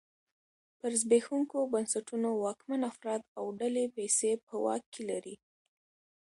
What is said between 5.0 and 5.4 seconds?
لري.